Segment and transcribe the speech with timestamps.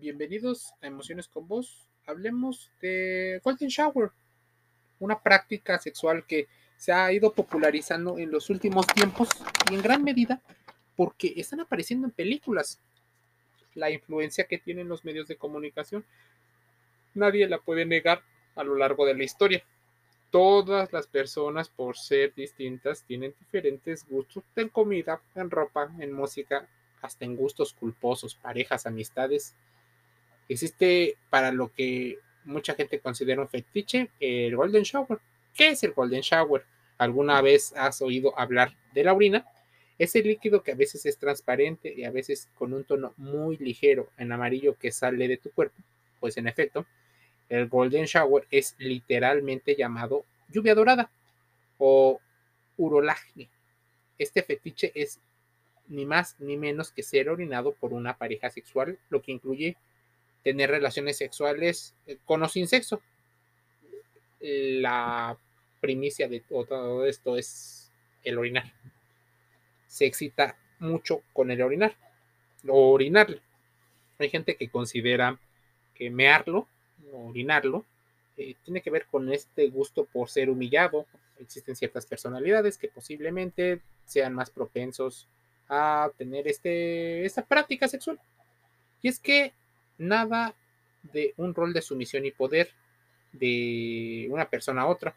[0.00, 1.88] Bienvenidos a Emociones con Vos.
[2.06, 4.12] Hablemos de Golden Shower,
[5.00, 9.28] una práctica sexual que se ha ido popularizando en los últimos tiempos
[9.68, 10.40] y en gran medida
[10.94, 12.78] porque están apareciendo en películas.
[13.74, 16.04] La influencia que tienen los medios de comunicación
[17.14, 18.22] nadie la puede negar
[18.54, 19.64] a lo largo de la historia.
[20.30, 26.68] Todas las personas, por ser distintas, tienen diferentes gustos en comida, en ropa, en música,
[27.02, 29.56] hasta en gustos culposos, parejas, amistades.
[30.48, 35.18] Existe para lo que mucha gente considera un fetiche, el Golden Shower.
[35.54, 36.64] ¿Qué es el Golden Shower?
[36.96, 39.46] ¿Alguna vez has oído hablar de la orina?
[39.98, 43.56] Es el líquido que a veces es transparente y a veces con un tono muy
[43.58, 45.76] ligero en amarillo que sale de tu cuerpo.
[46.20, 46.86] Pues en efecto,
[47.48, 51.10] el Golden Shower es literalmente llamado lluvia dorada
[51.78, 52.20] o
[52.76, 53.48] urolaje.
[54.18, 55.20] Este fetiche es
[55.88, 59.76] ni más ni menos que ser orinado por una pareja sexual, lo que incluye
[60.42, 63.02] tener relaciones sexuales eh, con o sin sexo.
[64.40, 65.36] La
[65.80, 67.90] primicia de todo esto es
[68.22, 68.72] el orinar.
[69.86, 71.96] Se excita mucho con el orinar
[72.66, 73.40] o orinarlo.
[74.18, 75.38] Hay gente que considera
[75.94, 76.68] que mearlo
[77.12, 77.84] orinarlo
[78.36, 81.06] eh, tiene que ver con este gusto por ser humillado.
[81.38, 85.28] Existen ciertas personalidades que posiblemente sean más propensos
[85.68, 88.20] a tener este, esta práctica sexual.
[89.02, 89.52] Y es que
[89.98, 90.54] nada
[91.02, 92.70] de un rol de sumisión y poder
[93.32, 95.14] de una persona a otra.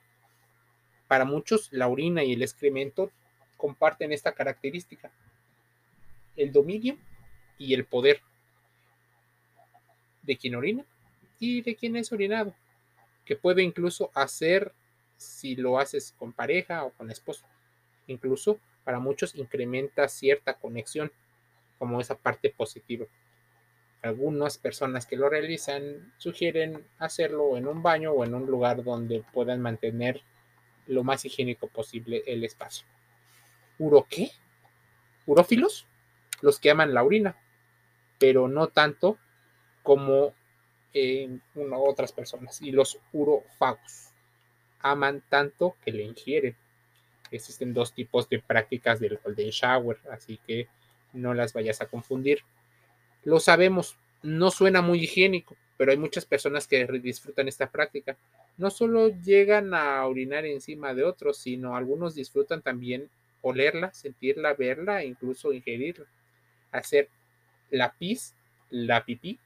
[1.07, 3.11] Para muchos, la orina y el excremento
[3.57, 5.11] comparten esta característica,
[6.35, 6.97] el dominio
[7.57, 8.21] y el poder
[10.23, 10.85] de quien orina
[11.39, 12.55] y de quien es orinado,
[13.25, 14.73] que puede incluso hacer
[15.17, 17.45] si lo haces con pareja o con esposo.
[18.07, 21.11] Incluso para muchos incrementa cierta conexión
[21.77, 23.05] como esa parte positiva.
[24.01, 29.23] Algunas personas que lo realizan sugieren hacerlo en un baño o en un lugar donde
[29.31, 30.21] puedan mantener
[30.87, 32.87] lo más higiénico posible el espacio.
[33.77, 34.31] ¿Uro qué?
[35.25, 35.85] ¿Urófilos?
[36.41, 37.37] Los que aman la orina,
[38.17, 39.17] pero no tanto
[39.83, 40.33] como
[40.93, 41.41] en
[41.71, 42.61] otras personas.
[42.61, 44.09] Y los urofagos
[44.79, 46.55] aman tanto que le ingieren.
[47.29, 50.67] Existen dos tipos de prácticas del Golden Shower, así que
[51.13, 52.43] no las vayas a confundir.
[53.23, 58.17] Lo sabemos, no suena muy higiénico, pero hay muchas personas que disfrutan esta práctica.
[58.57, 63.09] No solo llegan a orinar encima de otros, sino algunos disfrutan también
[63.41, 66.05] olerla, sentirla, verla e incluso ingerirla.
[66.71, 67.09] Hacer
[67.69, 68.35] la pis,
[68.69, 69.39] la pipí,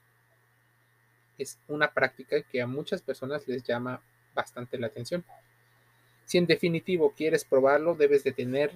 [1.38, 4.00] es una práctica que a muchas personas les llama
[4.34, 5.24] bastante la atención.
[6.24, 8.72] Si en definitivo quieres probarlo, debes de tener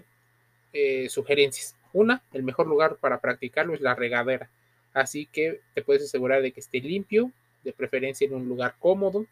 [0.72, 1.74] eh, sugerencias.
[1.92, 4.48] Una, el mejor lugar para practicarlo es la regadera.
[4.92, 7.32] Así que te puedes asegurar de que esté limpio,
[7.64, 9.26] de preferencia en un lugar cómodo,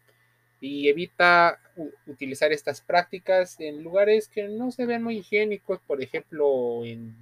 [0.61, 1.59] y evita
[2.05, 7.15] utilizar estas prácticas en lugares que no se vean muy higiénicos, por ejemplo, en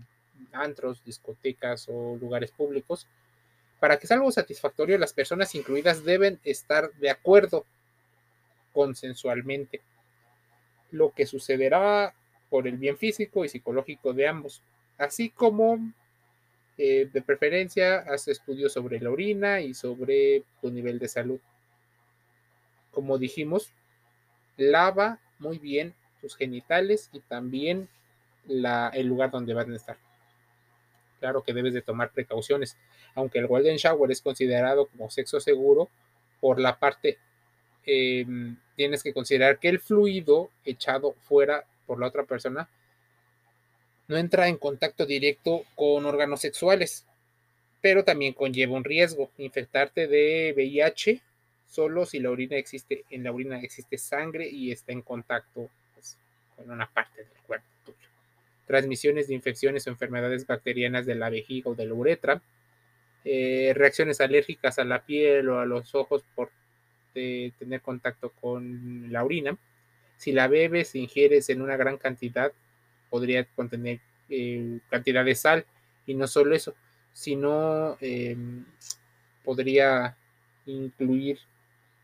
[0.51, 3.07] antros, discotecas o lugares públicos.
[3.79, 7.65] Para que sea algo satisfactorio, las personas incluidas deben estar de acuerdo
[8.73, 9.81] consensualmente
[10.91, 12.13] lo que sucederá
[12.49, 14.63] por el bien físico y psicológico de ambos,
[14.97, 15.93] así como
[16.77, 21.39] eh, de preferencia haz estudios sobre la orina y sobre tu nivel de salud.
[22.91, 23.73] Como dijimos,
[24.57, 27.89] lava muy bien tus genitales y también
[28.47, 29.97] el lugar donde van a estar.
[31.19, 32.77] Claro que debes de tomar precauciones,
[33.15, 35.89] aunque el Golden Shower es considerado como sexo seguro
[36.39, 37.17] por la parte
[37.89, 42.69] Em, tienes que considerar que el fluido echado fuera por la otra persona
[44.07, 47.05] no entra en contacto directo con órganos sexuales,
[47.81, 51.21] pero también conlleva un riesgo, infectarte de VIH
[51.67, 56.17] solo si la orina existe, en la orina existe sangre y está en contacto pues,
[56.55, 57.97] con una parte del cuerpo tuyo.
[58.65, 62.41] Transmisiones de infecciones o enfermedades bacterianas de la vejiga o de la uretra,
[63.25, 66.51] eh, reacciones alérgicas a la piel o a los ojos por
[67.13, 69.57] tener contacto con la orina.
[70.17, 72.51] Si la bebes, ingieres en una gran cantidad,
[73.09, 73.99] podría contener
[74.29, 75.65] eh, cantidad de sal.
[76.05, 76.73] Y no solo eso,
[77.13, 78.65] sino em,
[79.43, 80.15] podría
[80.65, 81.39] incluir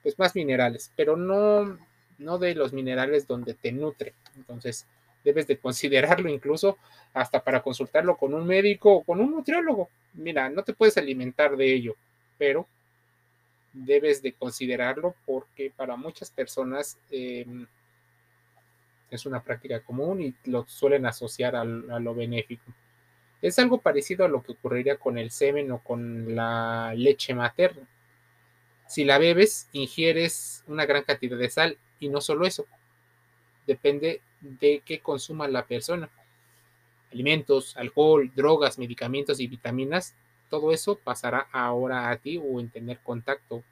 [0.02, 1.78] pues más minerales, pero no,
[2.18, 4.14] no de los minerales donde te nutre.
[4.36, 4.86] Entonces,
[5.24, 6.78] debes de considerarlo incluso
[7.14, 9.90] hasta para consultarlo con un médico o con un nutriólogo.
[10.14, 11.96] Mira, no te puedes alimentar de ello,
[12.38, 12.68] pero
[13.72, 17.66] debes de considerarlo porque para muchas personas em,
[19.16, 22.72] es una práctica común y lo suelen asociar a, lo benéfico.
[23.42, 27.88] Es algo parecido a lo que ocurriría con el semen o con la leche materna.
[28.88, 32.66] Si la bebes, ingieres una gran cantidad de sal y no solo eso,
[33.68, 36.10] depende de qué consuma la persona.
[37.12, 40.16] Alimentos, alcohol, drogas, medicamentos y vitaminas,
[40.50, 43.64] todo eso pasará ahora a ti o en tener contacto.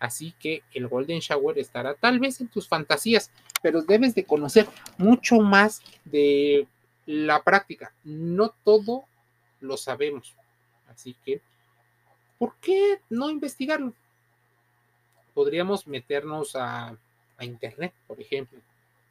[0.00, 3.30] Así que el Golden Shower estará tal vez en tus fantasías,
[3.62, 4.66] pero debes de conocer
[4.96, 6.66] mucho más de
[7.04, 7.92] la práctica.
[8.02, 9.04] No todo
[9.60, 10.34] lo sabemos.
[10.88, 11.42] Así que,
[12.38, 13.92] ¿por qué no investigarlo?
[15.34, 16.96] Podríamos meternos a,
[17.42, 18.60] Internet, por ejemplo,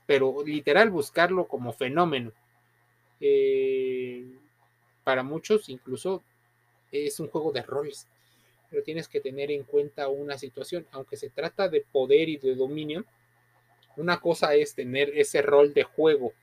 [0.06, 2.32] pero literal buscarlo como fenómeno.
[3.20, 4.24] Eh,
[5.04, 6.22] para muchos incluso
[6.92, 8.08] es un juego de roles,
[8.70, 12.56] pero tienes que tener en cuenta una situación, aunque se trata de poder y de
[12.56, 13.06] dominio,
[13.98, 16.34] una cosa es tener ese rol de juego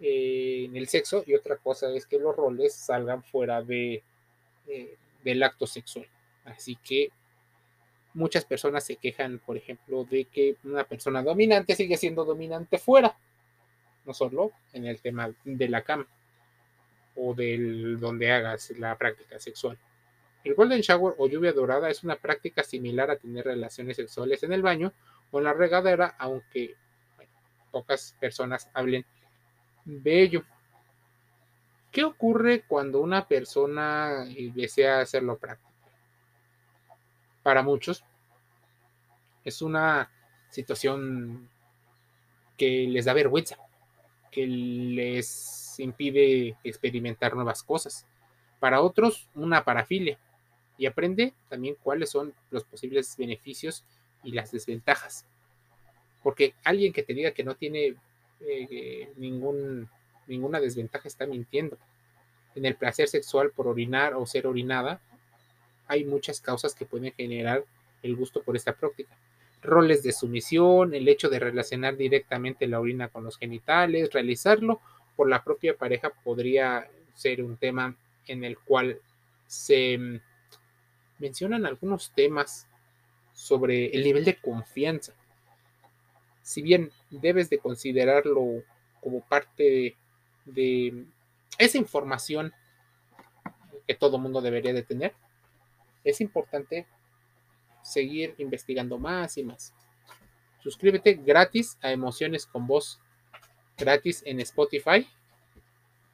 [0.00, 4.02] eh, en el sexo y otra cosa es que los roles salgan fuera de,
[4.66, 6.06] eh, del acto sexual.
[6.44, 7.10] Así que
[8.14, 13.16] muchas personas se quejan, por ejemplo, de que una persona dominante sigue siendo dominante fuera,
[14.04, 16.06] no solo en el tema de la cama
[17.14, 19.78] o del donde hagas la práctica sexual.
[20.44, 24.52] El golden shower o lluvia dorada es una práctica similar a tener relaciones sexuales en
[24.52, 24.92] el baño
[25.30, 26.74] o en la regadera, aunque
[27.70, 29.04] pocas personas hablen
[29.84, 30.44] Bello.
[31.90, 34.24] ¿Qué ocurre cuando una persona
[34.54, 35.70] desea hacerlo práctico?
[37.42, 38.04] Para muchos
[39.44, 40.10] es una
[40.50, 41.48] situación
[42.56, 43.56] que les da vergüenza,
[44.30, 48.06] que les impide experimentar nuevas cosas.
[48.60, 50.18] Para otros, una parafilia.
[50.82, 53.84] Y aprende también cuáles son los posibles beneficios
[54.24, 55.24] y las desventajas.
[56.24, 57.94] Porque alguien que te diga que no tiene
[58.40, 61.78] eh, ninguna desventaja está mintiendo.
[62.56, 65.00] En el placer sexual por orinar o ser orinada,
[65.86, 67.64] hay muchas causas que pueden generar
[68.02, 69.16] el gusto por esta práctica.
[69.62, 74.80] Roles de sumisión, el hecho de relacionar directamente la orina con los genitales, realizarlo
[75.14, 77.94] por la propia pareja podría ser un tema
[78.26, 78.98] en el cual
[79.46, 80.20] se
[81.22, 82.68] mencionan algunos temas
[83.32, 85.14] sobre el nivel de confianza
[86.42, 88.62] si bien debes de considerarlo
[89.00, 89.96] como parte
[90.44, 91.06] de,
[91.58, 92.52] esa información
[93.86, 95.14] que todo mundo debería de tener,
[96.04, 96.86] es importante
[97.82, 99.74] seguir investigando más y más.
[100.62, 103.00] Suscríbete gratis a Emociones con Voz,
[103.76, 105.08] gratis en Spotify,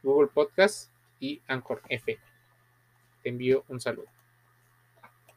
[0.02, 0.90] Google Podcast
[1.20, 2.18] y Anchor F.
[3.22, 4.17] Te envío un saludo.